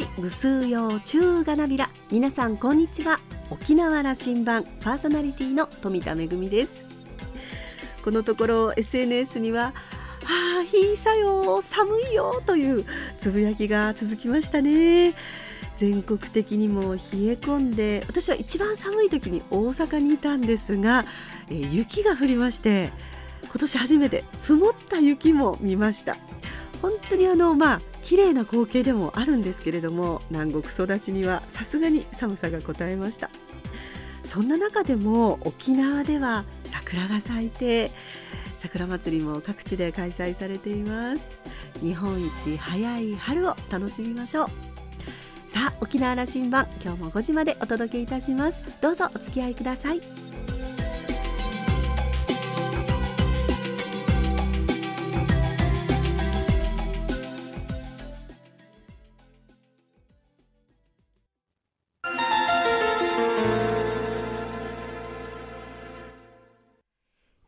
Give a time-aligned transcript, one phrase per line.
[0.00, 1.88] い無数用中がなびら。
[2.10, 3.20] 皆さんこんにちは。
[3.50, 6.84] 沖縄羅針盤パーソナリティの富田恵です。
[8.02, 9.74] このところ SNS には
[10.24, 12.86] ああ日さよ寒いよという
[13.18, 15.14] つぶやきが続きましたね。
[15.76, 16.96] 全国的にも冷え
[17.34, 21.04] 込んで私は一番寒い時に大阪にいたんですが、
[21.50, 22.90] え、雪が降りまして
[23.44, 26.16] 今年初めて積もった雪も見ました。
[26.82, 33.30] 本当にあのまあ綺麗な光景でもあるんですけれども南国育ちにはさすがに寒さが応えました。
[34.24, 37.90] そんな中でも沖縄では桜が咲いて
[38.58, 41.38] 桜祭りも各地で開催されています。
[41.80, 44.48] 日本一早い春を楽しみましょう。
[45.48, 48.62] さあ沖縄羅針盤今日も5時までお届けいたします。
[48.80, 50.19] どうぞお付き合いください。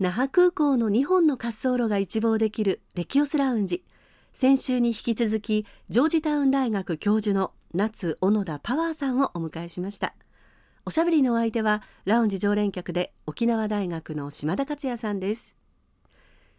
[0.03, 3.85] 那覇空港の2本の滑走路が一望できるレキオスラウンジ。
[4.33, 10.17] 先週に引き続きジョージタウン大学教授の夏小野田パワーさんをお迎えしました。
[10.85, 15.55] おしゃべりのお相手はラウンジ常連客で沖縄大学の島田克也さんです。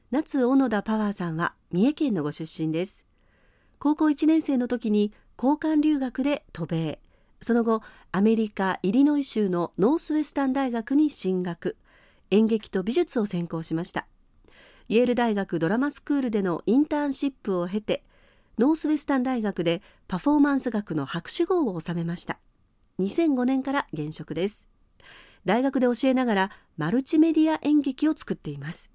[0.09, 3.05] 夏小野田パワーさんは三重県のご出身です。
[3.78, 7.02] 高校1年生の時に交換留学で渡米。
[7.41, 7.81] その後
[8.13, 11.75] アメリカイリノイ州のノースウェスタン大学に進学。
[12.34, 14.08] 演劇と美術を専攻しました。
[14.89, 18.03] イェール大学ドラマスクールでのインターンシップを経て
[18.58, 22.40] ノースウェスタン大学でパフォーマンス学の博士号を収めました。
[23.00, 24.67] 2005年から現職です。
[25.45, 28.90] 大学で教えながらマルチメディア演劇を作っています。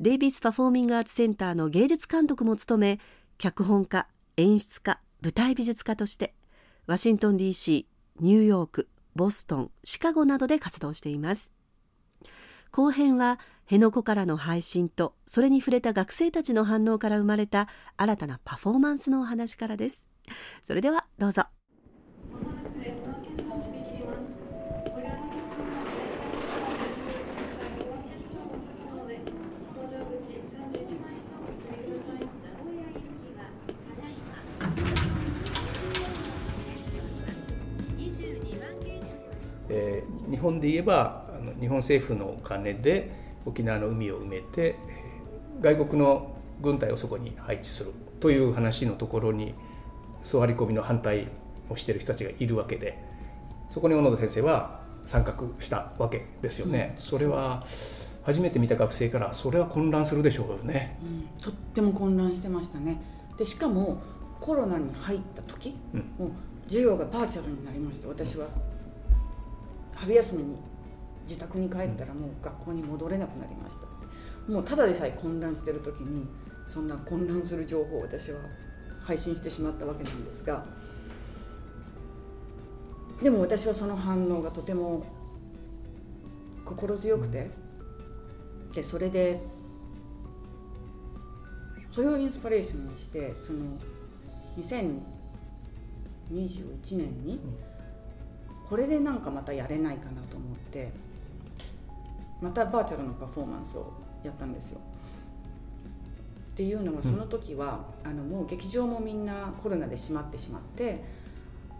[0.00, 3.00] デイビスパフォーミングアーツセンターの芸術監督も務め
[3.36, 4.06] 脚本家
[4.38, 6.34] 演出家舞台美術家として
[6.86, 7.84] ワシントン DC
[8.20, 11.55] ニューヨークボストンシカゴなどで活動しています。
[12.70, 20.08] 後編は辺野古からの配信とそれに触れた学生たちの反応から生まれた新たなパフォーマンスのお話からです。
[20.64, 21.44] それではどうぞ。
[39.68, 41.25] えー、日本で言えば
[41.60, 43.10] 日本政府のお金で
[43.44, 44.76] 沖縄の海を埋めて
[45.60, 49.54] 外国の軍隊をそこに配置するという話のところに
[50.22, 51.28] 座り込みの反対
[51.68, 52.98] をしている人たちがいるわけで
[53.70, 56.94] そこに小野田先生は参画したわけですよね。
[56.96, 57.64] うん、それは
[58.24, 63.00] 初めて見た学生からそれは混乱するでしょうよね、うん、とっても混乱してましたね。
[63.38, 64.02] でしかも
[64.40, 66.30] コロナに入った時、うん、もう
[66.66, 68.46] 授業がバーチャルになりまして私は。
[69.96, 70.56] 春休みに
[71.26, 73.96] 自宅に帰ったらもう学校に戻れなくなりました。
[74.48, 76.26] もうただでさえ混乱してる時に
[76.66, 78.38] そんな混乱する情報を私は
[79.04, 80.64] 配信してしまったわけなんですが
[83.22, 85.04] でも私はその反応がとても
[86.64, 87.50] 心強くて
[88.74, 89.40] でそれで
[91.90, 93.78] それをインスピレーションにしてその
[94.58, 97.40] 2021年に
[98.68, 100.90] これでなんかまたやれないかなと思って
[102.40, 103.92] またバーチャルのパフォーマンスを
[104.22, 104.80] やったんですよ。
[106.52, 111.04] っていうのはその時は、うん、あのもう劇場もみんなコロナで閉まってしまって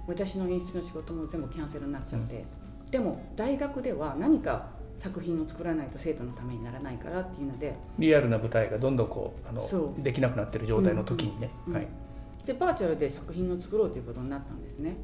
[0.06, 2.44] 私の演出の仕事も全部キャンセルになっちゃって、
[2.84, 4.66] うん、でも大学では何か
[4.98, 11.88] 作品を作らないと生徒のためにならないからっていうのでリアルな舞台がどんどんこうあのできなくなってる状態の時にね、うんうん、はい、
[12.44, 14.96] でバーチャルで作品を作ろうということになったんですね。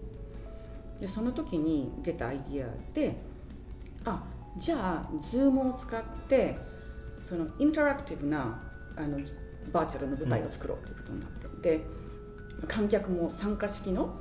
[1.00, 3.16] でその時に出たアイディアで
[4.04, 4.22] あ
[4.56, 6.56] じゃあ Zoom を使って
[7.24, 8.60] そのインタラクティブな
[8.96, 9.18] あの
[9.72, 11.80] バーチャルの舞台を作ろうということになって、うん、で
[12.68, 14.14] 観客も参加式の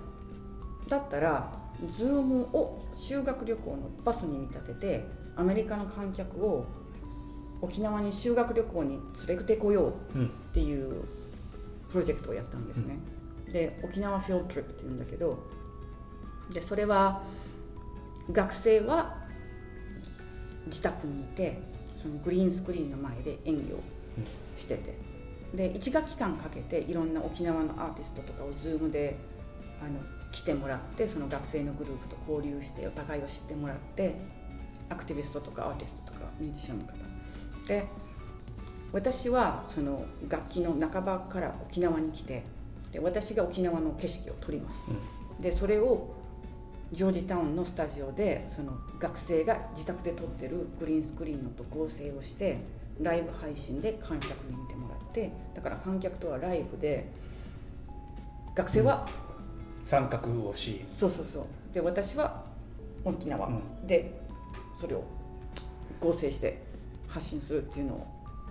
[0.88, 1.52] だったら
[1.86, 2.24] Zoom
[2.56, 5.06] を修学旅行のバスに見立てて
[5.36, 6.66] アメリカの観客を
[7.62, 11.04] 沖縄に修学旅行に連れてこようっていう
[11.90, 12.98] プロジェクトをやったんですね、
[13.48, 15.44] うん、で沖縄フィールドトリップっていうんだけど
[16.54, 17.24] でそれは
[18.32, 19.21] 学生は
[20.68, 21.60] 自宅にいて
[21.96, 23.80] そのグリーンスクリーンの前で演技を
[24.56, 24.98] してて、
[25.54, 29.18] で1学期間かけていろんな沖縄のアーティストとかを Zoom で
[29.82, 30.00] あの
[30.32, 34.16] 来てもらってその学生のグループと交流してお互いを知ってもらって
[34.90, 36.94] アクティビストとかアーティストとかミュージシャンの方。
[37.68, 37.86] で
[38.94, 42.44] 私はその楽器の半ばから沖縄に来て
[42.92, 44.90] で私が沖縄の景色を撮ります、
[45.40, 46.14] でそれを
[46.92, 52.60] ジョージタウンのスタジオでその学生が自宅で撮ってるグリーンスクリーンのと合成をして
[53.00, 57.10] ライブ配信で観客に見てもらってだから観客とはライブで
[58.54, 59.08] 学生は、
[59.82, 60.86] 参画をし。
[60.90, 61.46] そうそうそう。
[61.74, 62.44] で私は
[63.06, 63.88] 沖縄、うん。
[63.88, 64.20] で
[64.76, 65.04] それを
[66.02, 66.62] 合成して
[67.08, 68.08] 発信するっていうのを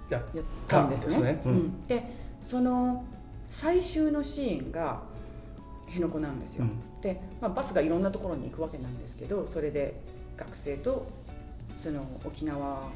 [0.09, 0.23] やっ
[0.67, 1.35] たんですね。
[1.35, 1.47] ですね。
[1.47, 1.73] うん。
[2.43, 3.05] その
[3.47, 5.03] 最終のシーンが
[5.91, 6.65] 辺野古なんですよ。
[6.65, 10.01] うんで、まあ、バスがいろんなところに行くわけなんですけどそれで
[10.37, 11.07] 学生と
[11.79, 12.89] その沖縄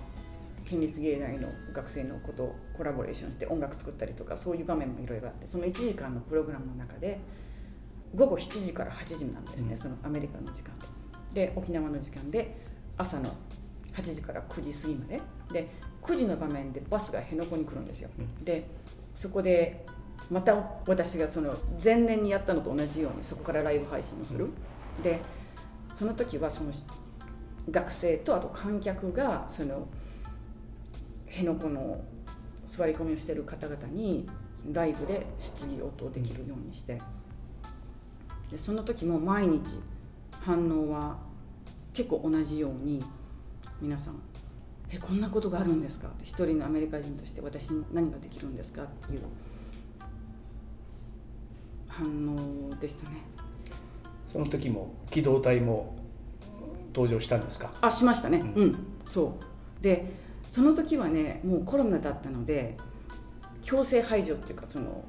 [0.67, 7.19] 県立芸大の学生の子とコラボレーションして音楽作ったりとかそういう場面もいろいろあってその1時間のプログラムの中で
[8.15, 10.87] 午後7時から8時なんですね、うんそのアメリカの時間で。
[11.35, 12.57] で沖縄の時間で
[12.97, 13.35] 朝の
[13.95, 15.21] 8時から9時過ぎまで
[15.53, 15.69] で
[16.03, 18.11] 9時の場面でバスが辺野古に来るんですよ。
[18.19, 18.67] うんで
[19.15, 19.85] そこで
[20.31, 20.55] また
[20.87, 24.49] 私がその前年にやったのと同じようにそこからライブ配信をする。
[25.03, 25.21] で
[25.93, 26.73] その時はその
[27.71, 29.87] 学生とあと観客がその
[31.27, 32.01] 辺野古の
[32.67, 34.27] 座り込みをしている方々に
[34.73, 37.01] ライブで質疑応答できるようにして
[38.51, 39.79] でその時も毎日
[40.41, 41.17] 反応は
[41.93, 43.03] 結構同じように
[43.81, 44.15] 皆さん
[44.91, 48.83] 「えこんなことがあるんですか?」って一人のアメリカ人として私に何ができるんですか？
[48.83, 49.21] っていう
[51.99, 53.23] 反応でしたね。
[54.27, 55.97] その時も機動隊も
[56.95, 57.73] 登場したんですか？
[57.81, 58.39] あしましたね。
[58.57, 58.69] ううん。
[58.71, 58.77] ん、
[59.07, 59.37] そ
[59.81, 59.83] う。
[59.83, 60.07] で
[60.51, 62.77] その時はねもうコロナだったので
[63.63, 65.05] 強制排除っていうかその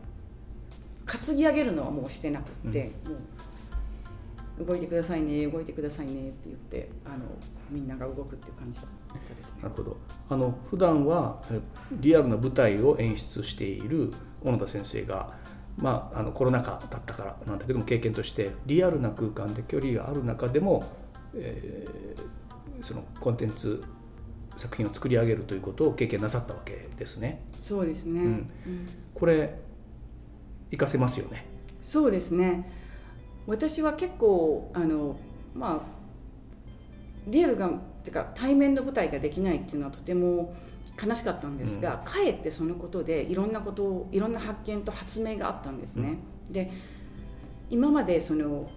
[1.05, 7.17] 担ぎ上げるのはもうしてなくって、もう動いてくださいね動いてくださいねって言ってあの
[7.69, 8.89] みんなが動くっていう感じだっ
[9.27, 9.59] たですね。
[9.63, 9.97] なるほど。
[10.29, 11.59] あの普段はえ
[11.91, 14.11] リアルな舞台を演出している
[14.43, 15.33] 小野田先生が、
[15.77, 20.85] まあ、あのコロナ禍だったからなんだけども経験としてリアルな空間で距離がある中でも、
[21.35, 22.35] えー
[22.81, 23.83] そのコンテンツ
[24.57, 27.41] 作品を作り上げるということを経験なさったわけですね。
[27.61, 28.49] そうですね、うんうん
[29.13, 29.55] これ
[30.71, 31.45] 活かせますよね。
[31.79, 32.69] そうですね
[33.47, 35.15] 私は結構あの
[35.53, 35.95] まあ
[37.27, 37.71] リアルがっ
[38.03, 40.53] てか対面の舞台ができないっていうのはとても
[41.01, 46.17] 悲しかったんですが、かえってそのことでいろんなことをいろんな発見と発明があったんですね。
[46.49, 46.71] で
[47.69, 48.69] 今までその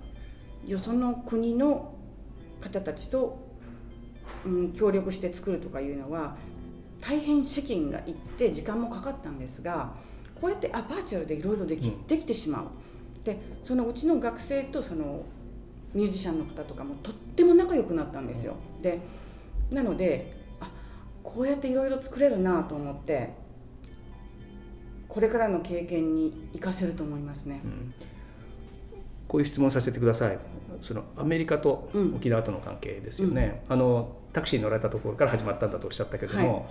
[0.66, 1.94] よその国の
[2.60, 3.38] 方たちと、
[4.44, 6.36] うん、協力して作るとかいうのは
[7.00, 9.94] 大変資金がいって時間もかかったんですが
[10.40, 12.06] こうやってあバーチャルでいろいろでき,、うん。
[12.06, 13.24] できてしまう。
[13.24, 15.24] でそのうちの学生とその
[15.92, 18.54] ミュージシャンの方とかもとっても仲良くなったんですよ。
[18.80, 19.00] で
[19.70, 20.37] なのであ
[21.28, 23.34] こうやっていろいろ作れるなと思って
[25.08, 27.60] これからの経験に生かせると思いますね。
[29.26, 30.38] こういう質問させてください。
[30.80, 33.62] そのアメリカとうん沖縄との関係ですよね。
[33.68, 36.62] あのタクシーに乗られたところから始まったんだとおっしゃったけども、は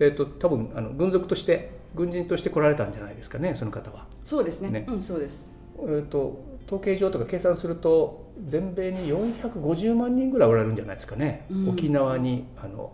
[0.00, 3.54] えっ、と多分あの軍属として軍人として来られたんじゃないですかね。
[3.54, 4.06] その方は。
[4.24, 5.48] そうですねねうん、そうです
[5.80, 11.46] えっ、と統計上とか計算すると全米に450万人ぐらいおられるんじゃないですかね。
[11.50, 12.92] うん沖縄にあの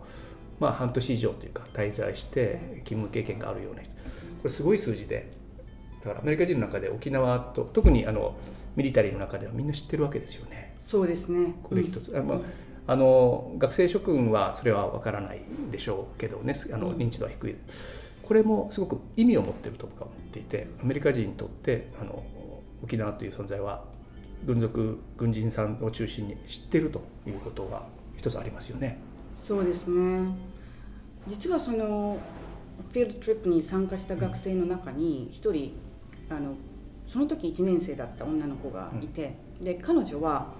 [0.59, 3.91] まあ半年以上というか滞在して勤務経験があるような人。
[3.91, 3.97] こ
[4.45, 5.31] れすごい数字で。
[6.01, 8.35] だからアメリカ人の中で沖縄と特にあの
[8.75, 10.75] ミリタリーの中ではみんな知ってるわけですよね。
[10.79, 12.39] そうですねこれ一つ、あまあ
[12.87, 15.41] あの学生諸君はそれは分からない
[15.71, 17.55] でしょうけどねあのうん認知度は低い、
[18.21, 22.23] これもすごく意味を持ってると僕は思っていてアメリカ人にとってあの
[22.83, 23.83] 沖縄という存在は
[24.45, 27.87] 軍属軍人さんを中心に知ってるということが
[28.17, 28.99] 一つありますよね。
[29.35, 30.29] そうですね
[31.27, 32.17] 実はその
[32.91, 35.73] フィールドトリップに参加した学生の中に一人
[36.29, 36.55] あの
[37.07, 40.53] その時1年生だった女の子がいて、で彼女は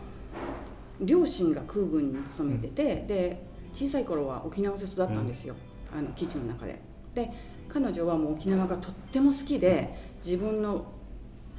[1.02, 5.56] 両親が空軍に勤めてて、で小さい頃は沖縄で育ったんですよ、
[5.92, 6.80] あの基地の中で。
[7.14, 7.32] で
[7.68, 10.86] 彼女はもう沖縄がとっても好きで自分の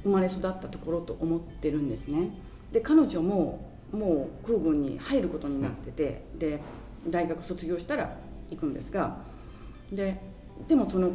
[0.03, 2.29] 生まれ育ったところと思ってるんですね。
[2.71, 6.61] で彼女ももう空軍に入ることになってて、で
[7.07, 8.17] 大学卒業したら
[8.49, 9.17] 行くんですが
[9.91, 10.19] で
[10.67, 11.11] でもその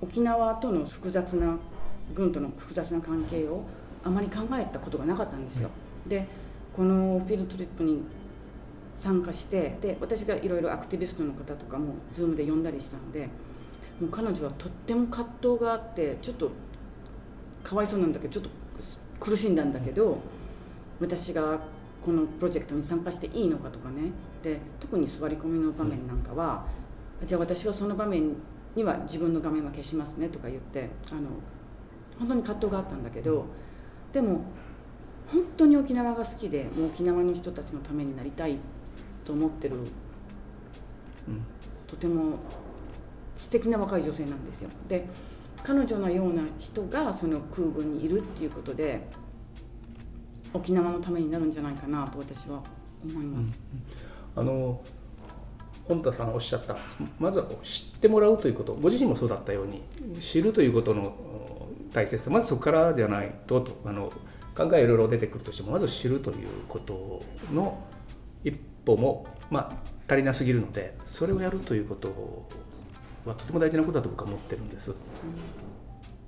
[0.00, 1.56] 沖縄との複雑な
[2.14, 3.62] 軍との複雑な関係を
[4.04, 5.70] あまり考えたことがなかったんですよ。
[6.06, 6.26] で
[6.74, 8.02] このフィールドトリップに
[8.96, 13.28] 参加してで私がいろいろアクティビストの方とかも Zoom で呼んだりしたんで
[14.00, 16.50] もう彼女はとっても葛藤があってちょっと
[17.62, 18.50] かわいそうなんだけどちょっと
[19.20, 20.18] 苦しんだんだけど
[21.00, 21.58] 私が
[22.04, 24.12] このプロジェクトに参加していいのかとかね。
[24.42, 26.64] で特に座り込みの場面なんかは、
[27.26, 28.34] じゃあ私はその場面
[28.74, 31.22] には自分の画面は消しますねとか言ってあの
[32.18, 33.46] 本当に葛藤があったんだけど
[34.12, 34.42] でも
[35.26, 38.56] 本当に沖縄が好きでもう沖縄の人たちのためになりたい
[39.24, 39.84] と思ってる、うん、
[41.86, 42.38] とても
[43.36, 44.70] 素敵な若い女性なんですよ。
[44.88, 45.06] で
[45.62, 49.08] 彼女のような人がその空軍にいるっていうことで
[50.52, 52.62] 沖縄のためになるんじゃないかなと私は
[53.04, 53.64] 思います。
[54.36, 54.80] うん、あの
[55.84, 56.76] 本田さんおっしゃった
[57.18, 59.82] まずは知ってもらうということご自身もそうだったように
[60.20, 61.14] 知るということの
[61.92, 64.12] 大切さまずそこからじゃないととあの
[64.54, 67.82] 考えいろいろ出てくるとしてもまず知るということの
[68.44, 68.52] 一
[68.84, 72.46] 歩も、まあ、足りなすぎるのでそれをやるということ
[73.24, 74.90] はとても大事なことだと僕は思ってるんです。
[74.90, 74.96] うん、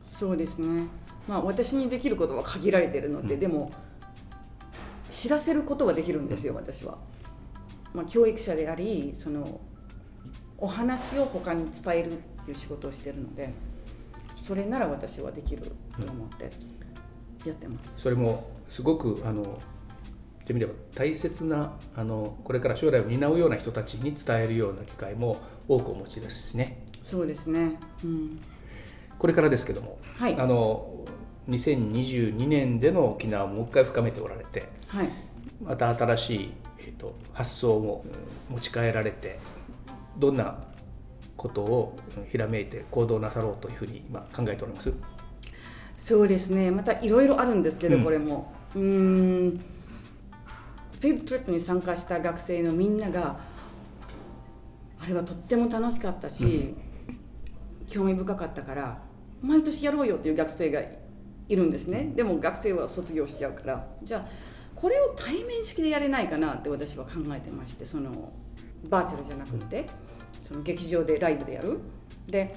[0.05, 0.85] そうですね、
[1.29, 3.71] まあ、私にできることは限られているので、うん、でも
[5.21, 6.97] 知らせることはできるんですよ、私は。
[7.93, 9.61] まあ、教育者でありその
[10.57, 13.53] お話を他に伝えるっていう仕事をしてるので
[14.37, 16.51] それなら私はできると思って
[17.45, 17.95] やってます。
[17.97, 19.47] うん、それもすごくあのっ
[20.47, 25.37] てみれば大切なあのこれから将来を担うような人たちに伝えるような機会も
[25.69, 26.87] 多くお持ちですしね。
[27.03, 28.41] そうですね、うん、
[29.19, 31.05] これからですけども、はい、あの
[31.49, 35.09] 2022年での沖縄をもう一回深めておられて、はい、
[35.63, 38.05] また新しい、えーと、発想も
[38.49, 39.39] 持ち帰られて
[40.19, 40.59] どんな
[41.37, 41.97] ことを
[42.31, 44.93] ひらめいて行動なさろうというふうに今考えております？
[45.97, 46.71] そうですね。
[46.71, 48.53] またいろいろあるんですけど、うん、これも。
[48.75, 49.61] うん
[51.01, 53.41] フィールドトリップに参加した学生のみんなが
[55.01, 56.77] あれはとっても楽しかったし、うん、
[57.89, 59.01] 興味深かったから
[59.41, 60.83] 毎年やろうよっていう学生が
[61.51, 62.13] いるんですね。
[62.15, 63.87] でも学生は卒業しちゃうから。
[64.05, 64.27] じゃあ
[64.75, 68.33] これを対面式でやれないかなって私は考えてましてその
[68.89, 69.85] バーチャルじゃなくて
[70.43, 71.79] その劇場でライブでやる。
[72.29, 72.55] で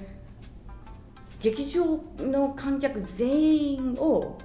[1.40, 4.38] 劇場の観客全員を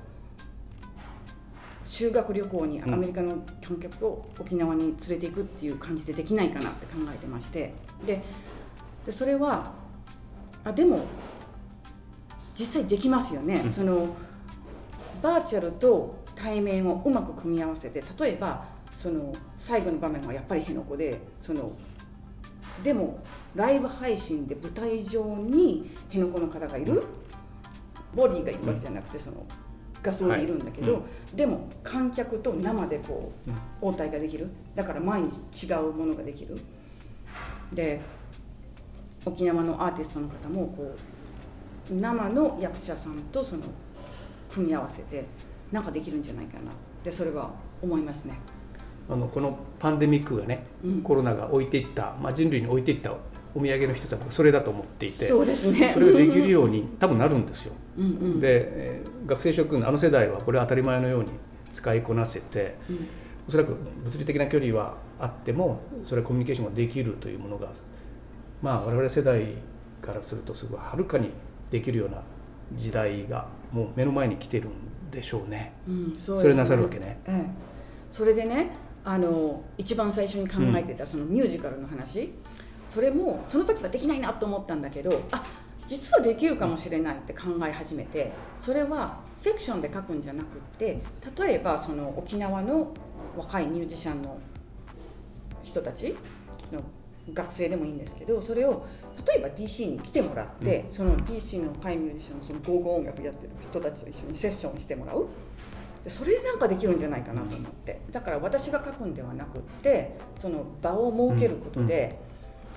[1.83, 7.73] 修学旅行にアメリカの観客を沖縄に連れていくっていう感じでできないかなって考えてまして。
[8.05, 8.21] で
[9.05, 9.71] でそれは
[10.63, 11.05] あでも
[12.53, 14.07] 実際できますよね、うん、その
[15.21, 21.71] バーチャルと対面をうまく組み合わせて例えばその最後の場面はやっぱり辺野古でその
[22.83, 23.19] でも
[23.55, 27.03] ライブ配信で舞台上に辺野古の方がいる、うん、
[28.15, 29.45] ボディがいるわけじゃなくてその
[30.01, 31.01] 画像にいるんだけど、はい。
[31.31, 34.49] うん、でも観客と生でこう応対ができる？
[34.73, 36.57] だから毎日違うものができる。
[37.73, 37.99] で
[39.25, 40.95] 沖縄のアーティストの方もこ
[41.91, 43.63] う生の役者さんとその
[44.59, 45.25] 組み合わせて
[45.71, 46.71] なんかできるんじゃないかな。
[47.03, 47.51] でそれは
[47.81, 48.37] 思いますね。
[49.09, 53.11] あのこのパンデミックがね、うん、コロナが置いていった、まあ、人類に置いていった
[53.55, 55.91] お土産の一つはそれだと思っていてそうですね。
[55.93, 57.73] それができるように多分なるんですよ。
[57.97, 61.31] うんうん、で、えー、学生諸君あの世代はこれは当たり前のように
[61.73, 63.07] 使いこなせて、うん、
[63.47, 67.69] おそらく物理的な距離はあってもそれはコミュニケーションができるというものが
[68.61, 69.55] まあ我々世代
[70.01, 71.31] からするとすごいはるかに
[71.71, 72.21] できるような
[72.73, 75.73] 時代がもう目の前に来てるんでしょうね。
[75.87, 77.19] うん、そ、ね、れなさるわけね。
[77.27, 77.49] ええ、
[78.11, 78.71] それでね
[79.03, 82.29] あの一番最初に考えてたそのミュージカルの話、うん、
[82.87, 85.43] それもその時はできないなと思ったんだけどあ
[85.87, 90.47] 実はできるかもしれないって考え始めてそれはフィクションで書くんじゃなくっ
[90.77, 91.01] て
[91.37, 92.93] 例えばその沖縄の
[93.37, 94.37] 若いミュージシャンの
[95.63, 96.15] 人たち
[96.71, 96.83] の
[97.33, 98.85] 学生でもいいんですけどそれを
[99.25, 105.27] 例えば DC に来てもらって、うん、その DC の若いミュージシャンのそのゴーゴー音楽やってる人たちと一緒にセッションしてもらう。
[106.03, 108.01] でそれでなんかできるんじゃないかなと思って。
[108.11, 112.19] だから私が書くんではなくってその場を設けることで、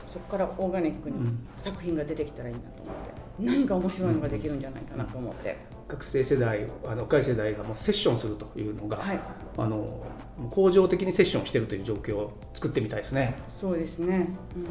[0.06, 1.16] うん、そこからオーガニックに
[1.62, 3.22] 作品が出てきたらいいなと思って。
[3.38, 5.56] 何か面白いのができるんじゃないかなと思って。
[5.88, 9.20] 学生世代あの若い世代がもうセッションするというのが、はい、
[9.58, 10.02] あの
[10.50, 13.34] 恒常的にセッションしているという状況を作ってみたいですね。
[13.58, 14.64] そうですね、うん、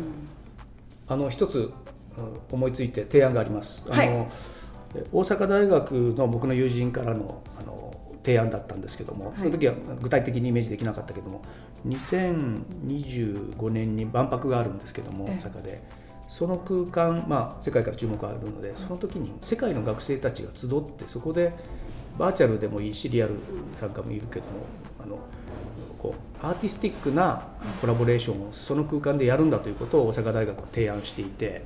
[1.12, 1.74] あの一つ
[2.50, 3.86] 思いついて提案があります。
[3.89, 4.27] あの、はい、
[5.12, 11.41] 大阪大学の僕の友人からのあの提案だったんですけども、その時は具体的にイメージできなかったけども
[11.86, 15.84] 2025年に万博があるんですけども大阪で。
[16.27, 21.51] その空間、まあ、世界から注目があるのでその時に世界の学生たちが集ってそこで
[22.18, 23.34] バーチャルでもいいしリアル
[23.75, 24.51] 参加もいるけども
[25.03, 25.20] あの
[26.43, 27.43] アーティスティックな
[27.81, 31.65] コラボレーションをその空間でやるんだということを大阪大学は提案していて、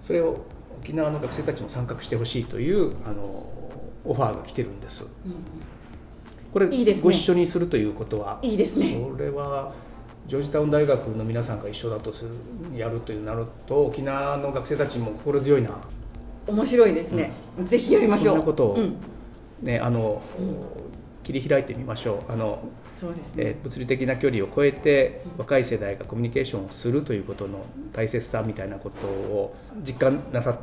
[0.00, 0.44] それを
[0.80, 3.22] 沖縄の学生たちも参画してほしいというあの
[4.04, 5.04] オファーが来てるんです。
[6.52, 8.98] これいいです、ね、ご一緒にするということはいいですね。
[9.12, 9.72] それは
[10.26, 12.30] ジョージタウン大学の皆さんが一緒だとする
[12.78, 15.70] やるというなると沖縄の学生たちも心強いな。
[16.46, 18.34] 面白いですね、うん、ぜひやりましょう。
[18.34, 18.96] そんなことを、うん、
[19.62, 20.22] ねあの、
[21.22, 22.32] 切り開いてみましょう。
[22.32, 22.58] あの
[22.98, 29.54] そうですね、えー、物理的な距離を超えて若い世代がコミュニケーションをするということの大切さみたいなことを
[29.86, 30.56] 実感なさっ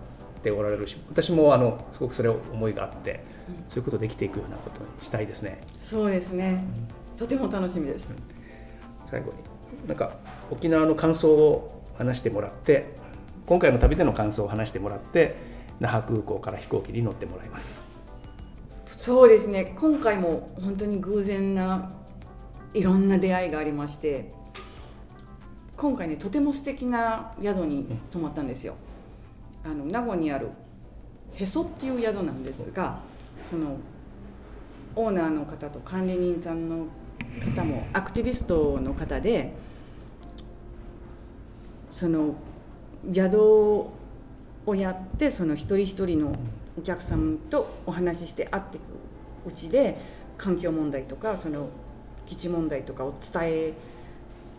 [0.43, 3.23] ておられるし私もあのすごくそれを思いがあって、
[3.69, 5.61] そういうことできていくようなことにしたいですね。
[5.79, 6.65] そうですね、
[7.17, 8.19] とても楽しみです、
[9.09, 9.37] 最後に
[9.87, 10.11] なんか
[10.51, 12.93] 沖縄の感想を話してもらって
[13.45, 15.35] 今回の旅での感想を話してもらって
[15.79, 17.81] 那覇空港から飛行機に乗ってもらいます。
[18.99, 19.73] そうですね。
[19.79, 21.91] 今回も本当に偶然な
[22.75, 24.29] いろんな出会いがありまして
[25.77, 28.75] 今回ねとても素敵な宿に泊まったんですよ、
[29.63, 30.49] あの名護にある
[31.33, 32.99] へそっていう宿なんですが
[33.43, 33.77] その
[34.95, 36.87] オーナーの方と管理人さんの
[37.55, 39.53] 方もアクティビストの方で
[41.91, 42.35] その
[43.13, 46.35] 宿をやってその一人一人の
[46.77, 48.83] お客さんとお話しして会っていく
[49.47, 49.97] うちで
[50.37, 51.69] 環境問題とかその
[52.25, 53.73] 基地問題とかを伝え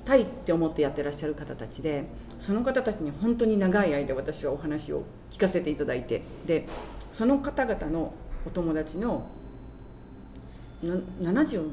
[0.04, 2.04] たいって思ってやってらっしゃる方たちで
[2.38, 6.66] その方たちに本当に長い間私はお話を聞かせていただいてで
[7.11, 8.12] その方々の
[8.46, 9.26] お友達の
[10.82, 11.70] 70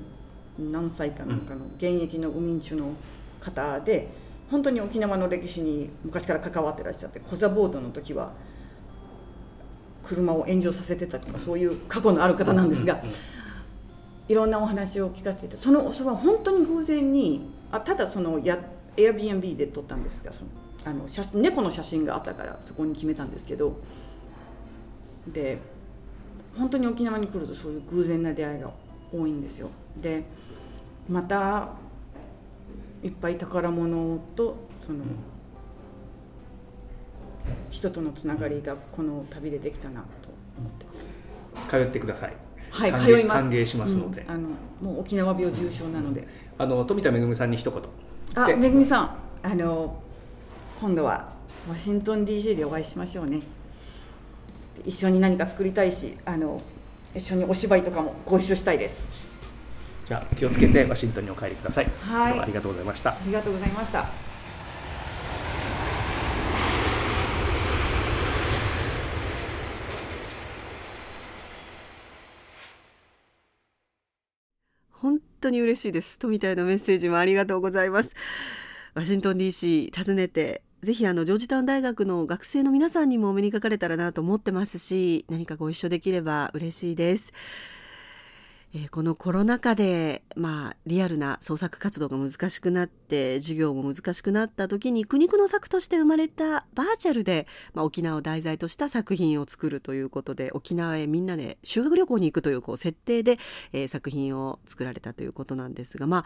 [0.60, 2.94] 何歳かなんかの現役の海中の
[3.40, 4.08] 方で
[4.50, 8.32] 本当に沖縄の歴史に昔から関わってらっしゃってコザボートの時は
[10.04, 13.02] 車を炎上させてたとかそういう過去のある方なんですが
[14.28, 18.60] いろんなお話を聞かせていたそのそれは本当に偶然にあただそのや
[18.96, 20.50] Airbnb で撮ったんですがその
[20.86, 23.78] あの写猫の写真があったからそこに決めたんですけど。
[25.28, 25.58] で
[26.58, 28.72] 本当に沖縄に来るとそういう偶然な出会いが
[29.12, 29.70] 多いんですよ。
[29.98, 30.24] で
[31.10, 31.70] また
[33.02, 35.04] いっぱい宝物とその、
[37.70, 40.08] 人とのつながりがこの旅でできたなと
[40.58, 41.70] 思ってます。
[41.70, 42.33] 通ってください。
[42.74, 43.44] はい、通います。
[43.44, 44.50] 歓迎しますので、うん、あの
[44.82, 46.28] もう沖縄病重症なので。
[46.58, 47.82] あの富田恵さんに一言。
[48.36, 49.16] あ恵さん。
[49.44, 50.02] あの
[50.82, 51.30] 今度は
[51.70, 53.42] ワシントン DC でお会いしましょうね。
[54.84, 56.62] 一緒に何か作りたいしあの
[57.14, 59.12] 一緒にお芝居とかもご一緒したいです。
[60.08, 61.92] じゃあ気をつけてワシントンにお帰りください。
[62.02, 62.40] はい。
[62.40, 63.12] ありがとうございました。
[63.12, 64.23] ありがとうございました
[75.44, 76.20] 当に嬉しいです。
[76.20, 78.16] 富田へのメッセージもありがとうございます。
[78.94, 87.34] ワシントン DC 訪ねてぜひあのジョージタウン大学の学生の皆さんにもお目にかかれたらなと思ってますし何かご一緒できれば嬉しいです。
[88.76, 103.38] え、このコロナ禍で、まあ、リアルな創作活動が難しくなって授業も難しくなった時に苦肉の策として生まれたバーチャルで、まあ、沖縄を題材とした作品を作るということで沖縄へみんなで修学旅行に行くというこう設定で、
[103.74, 106.26] えー、作品を作られたということなんですがま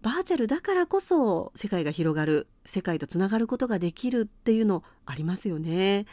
[0.00, 6.06] バーチャルだからこそ世界が広がる世界とつながることができるっていうのありますよね。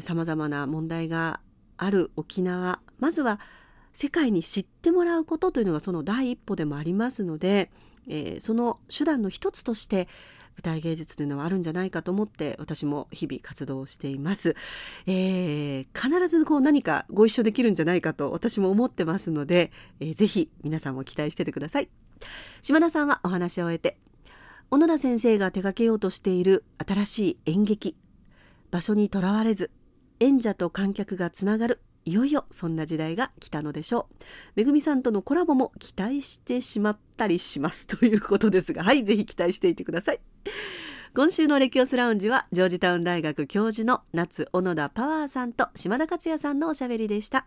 [0.00, 1.40] さまざまな問題が
[1.76, 3.40] ある沖縄まずは
[3.96, 7.70] 世界に知ってもらうことというのがその第一歩でもありますので、
[8.06, 10.06] えー、その手段の一つとして
[10.56, 14.54] 舞台芸術というのはあるんじゃないかと思って私も日々活動しています、
[15.06, 21.88] えー、必ずこう何かご一緒できるんじゃないかと私も思ってますので、えー、ぜひ皆さんも期待しててください。
[22.60, 23.96] 島田さんはお話を終えて
[24.70, 27.96] 小野田先生が手掛けようとしている新しい演劇
[28.70, 29.70] 場所にとらわれず
[30.20, 34.24] 演者と観客がつながるいよいよそんな時代が来たのでしょう。
[34.54, 38.84] めぐみさんとのコラボも期待してしまったりしますということですが。
[38.84, 40.20] はいぜひ期待していてください。
[41.14, 47.46] 今週のレキオスラウンジはジョージタウン大学教授の夏小野田パワーさんと島田克也さんのおしゃべりでした。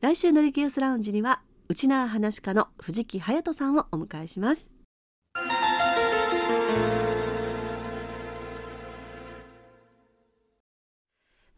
[0.00, 4.79] 来週のレキオスラウンジには内縄話家の藤木隼人さんをお迎えします。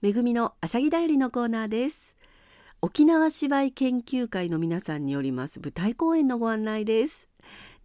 [0.03, 2.17] めぐみのあしゃぎだよりのコーナーです。
[2.81, 7.29] 沖縄芝居研究会の皆さんによります舞台公演のご案内です。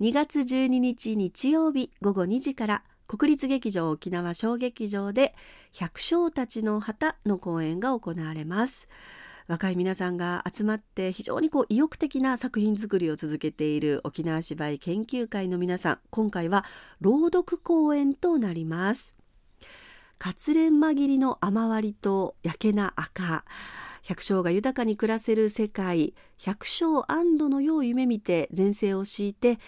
[0.02, 5.36] 2月12日日曜日午後2時から国立劇場沖縄小劇場で
[5.72, 8.88] 百姓たちの旗の公演が行われます。
[9.46, 16.66] 若い皆さんが集まって非常にこう意欲的な作品作りを続けている沖縄芝居研究会の皆さん今回は
[17.00, 19.17] 朗読公演となります。
[20.20, 23.46] 活連間切りの雨割りと焼けな赤。
[24.02, 26.16] 百姓が豊かに暮らせる世界。
[26.40, 29.60] 百姓安堵の世を夢見て前世を敷いて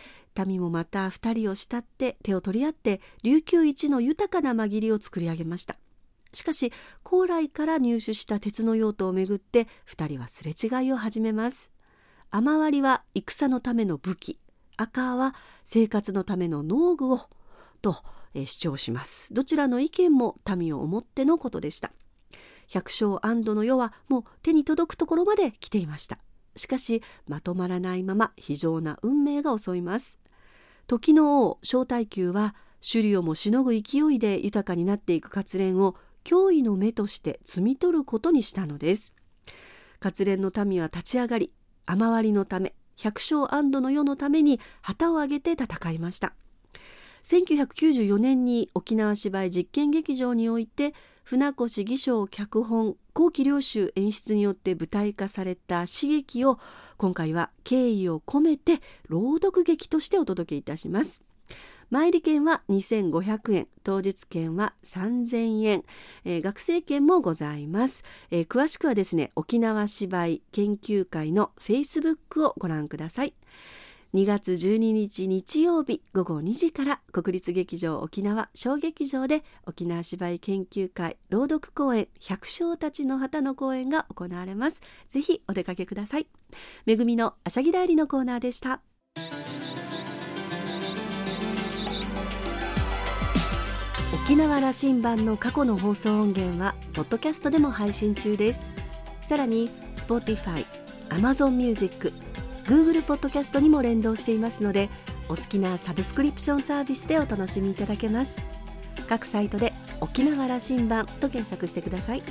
[0.45, 5.75] 民もまた二人を慕って手を取り合って琉球一の豊かな間切りを作り上げました。
[6.33, 6.71] しかし
[7.03, 11.69] 高麗から入手した鉄の用途をめぐって2人はすれ違いを始めます。
[12.31, 14.39] 雨割りは戦のための武器。
[14.77, 15.35] 赤は
[15.65, 17.19] 生活のための農具を
[17.81, 17.97] と、
[18.33, 19.33] え、主張します。
[19.33, 21.91] どちらの意見も民を思ってのことでした。
[22.67, 26.19] 百姓安堵の世はもう手に届くところまで来ていました。
[26.55, 30.19] しかしまとまらないまま非常な運命が襲います。
[30.87, 39.13] 時の王小太久は首里をもしのぐ勢いで豊かになっていく活連を脅威の目として摘み取ることにしたのです。
[39.99, 41.51] 活連の民は立ち上がり
[41.85, 46.33] 雨割りのため百姓安堵の世のために旗を上げて戦いました。
[47.29, 56.57] 1994年に沖縄芝居実験劇場において船越義章脚本後期領州演出によって舞台化された刺激を
[56.97, 61.21] 今回は敬意を込めて朗読劇としてお届けいたします。
[61.91, 65.83] 前利券は2500円当日券は3000円、
[66.25, 73.33] えー、学生券もございます、えー、詳しくはですね沖縄芝居研究会のフェイスブックをご覧ください。
[74.11, 84.81] 2月12日日曜日午後2時から国立劇場沖縄小劇場で沖縄芝居研究会朗読公演百姓たちの旗の公演が行われます。
[85.09, 86.27] ぜひお出かけください。
[86.87, 88.81] めぐみのあしゃぎだよりのコーナーでした。
[94.25, 98.63] 沖縄羅針盤の過去の放送音源はポッドキャストでも配信中です。
[99.21, 100.65] さらに Spotify、
[101.09, 102.11] Amazon Music、
[102.69, 104.89] Google ポッドキャストにも連動していますので
[105.27, 108.37] お好きなサブスクリプションサービスでお楽しみいただけます。
[109.07, 112.21] 各サイトで沖縄羅針盤と検索してください。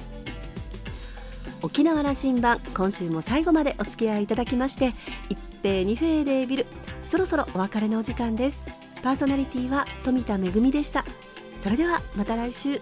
[1.60, 4.92] 沖縄羅針盤今週も最後までお付き合いいただきまして
[5.28, 6.66] 一平二平でビル
[7.02, 8.62] そろそろお別れのお時間です。
[9.02, 11.04] パーソナリティは富田恵でした。
[11.60, 12.80] それではまた来週。